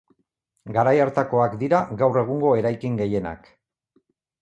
[0.77, 3.57] Garai hartakoak dira gaur egungo eraikin gehienak.